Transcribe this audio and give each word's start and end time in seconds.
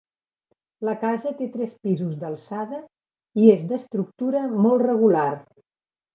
La 0.87 0.95
casa 1.01 1.33
té 1.41 1.47
tres 1.55 1.75
pisos 1.87 2.15
d'alçada 2.23 2.81
i 3.43 3.53
és 3.59 3.69
d'estructura 3.75 4.43
molt 4.67 4.85
regular. 4.91 5.29